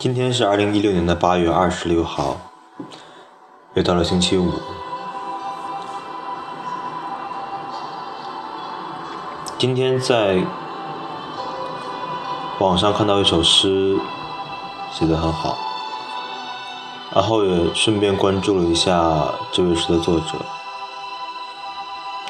[0.00, 2.38] 今天是二零一六年的八月二十六号，
[3.74, 4.50] 又到了星期五。
[9.58, 10.42] 今天在
[12.60, 13.98] 网上看到一首诗，
[14.90, 15.58] 写的很好，
[17.14, 20.38] 然后也顺便关注了一下这位诗的作者。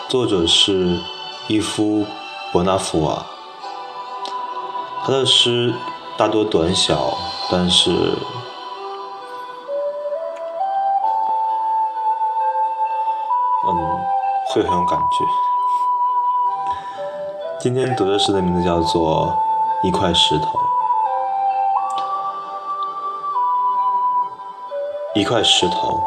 [0.08, 0.98] 作者是
[1.46, 2.00] 伊夫·
[2.50, 3.24] 伯纳夫瓦，
[5.04, 5.72] 他的诗
[6.16, 7.16] 大多短小。
[7.52, 7.90] 但是，
[13.66, 13.74] 嗯，
[14.46, 15.24] 会很有感觉。
[17.58, 19.36] 今天读的诗的名字叫做
[19.86, 20.44] 《一块石头》。
[25.16, 26.00] 一块石头，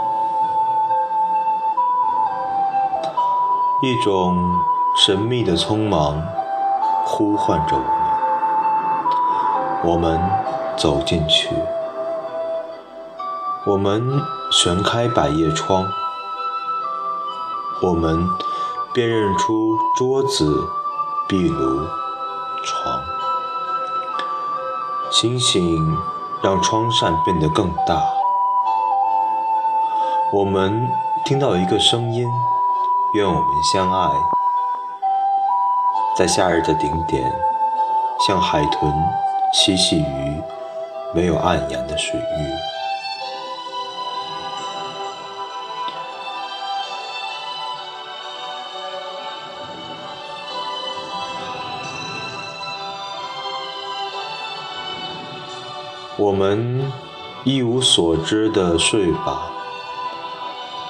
[3.82, 4.42] 一种
[5.06, 6.24] 神秘的匆忙
[7.06, 7.76] 呼唤着
[9.84, 10.63] 我们，我们。
[10.76, 11.50] 走进去，
[13.66, 14.22] 我们
[14.52, 15.86] 旋开百叶窗，
[17.82, 18.28] 我们
[18.94, 20.68] 辨认出桌子、
[21.28, 21.88] 壁炉、
[22.64, 23.00] 床。
[25.12, 25.96] 星星
[26.42, 28.04] 让窗扇变得更大。
[30.34, 30.90] 我们
[31.24, 32.28] 听到一个声音，
[33.14, 34.10] 愿我们相爱。
[36.18, 37.32] 在夏日的顶点，
[38.28, 38.92] 像海豚
[39.54, 40.42] 嬉戏于。
[41.16, 42.24] 没有暗阳的水域，
[56.18, 56.92] 我们
[57.44, 59.52] 一无所知的睡吧，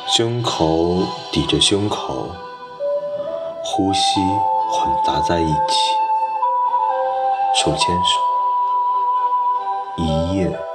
[0.07, 2.29] 胸口抵着胸口，
[3.65, 4.21] 呼吸
[4.71, 5.75] 混杂在一起，
[7.57, 8.32] 手牵手。
[9.95, 10.72] 一夜。